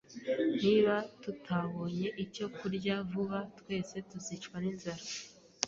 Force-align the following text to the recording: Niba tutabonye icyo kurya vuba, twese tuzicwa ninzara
Niba 0.63 0.93
tutabonye 1.21 2.07
icyo 2.23 2.45
kurya 2.57 2.95
vuba, 3.11 3.39
twese 3.59 3.95
tuzicwa 4.09 4.55
ninzara 4.63 5.03